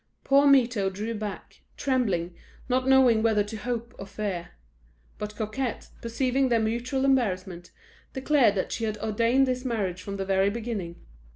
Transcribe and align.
Poor 0.23 0.47
Mirto 0.47 0.89
drew 0.89 1.13
back, 1.13 1.61
trembling, 1.77 2.33
not 2.67 2.87
knowing 2.87 3.21
whether 3.21 3.43
to 3.43 3.55
hope 3.55 3.93
or 3.99 4.07
fear; 4.07 4.49
but 5.19 5.35
Coquette, 5.35 5.89
perceiving 6.01 6.49
their 6.49 6.59
mutual 6.59 7.05
embarrassment, 7.05 7.69
declared 8.13 8.55
that 8.55 8.71
she 8.71 8.85
had 8.85 8.97
ordained 8.97 9.45
this 9.47 9.63
marriage 9.63 10.01
from 10.01 10.17
the 10.17 10.25
very 10.25 10.49
beginning. 10.49 10.95